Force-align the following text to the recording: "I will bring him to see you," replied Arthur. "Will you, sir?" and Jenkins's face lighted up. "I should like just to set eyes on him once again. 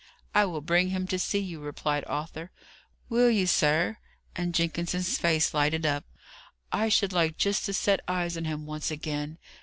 "I 0.33 0.45
will 0.45 0.61
bring 0.61 0.89
him 0.89 1.05
to 1.09 1.19
see 1.19 1.37
you," 1.37 1.59
replied 1.59 2.03
Arthur. 2.07 2.49
"Will 3.07 3.29
you, 3.29 3.45
sir?" 3.45 3.99
and 4.35 4.55
Jenkins's 4.55 5.19
face 5.19 5.53
lighted 5.53 5.85
up. 5.85 6.05
"I 6.71 6.89
should 6.89 7.13
like 7.13 7.37
just 7.37 7.65
to 7.65 7.73
set 7.75 7.99
eyes 8.07 8.35
on 8.35 8.45
him 8.45 8.65
once 8.65 8.89
again. 8.89 9.37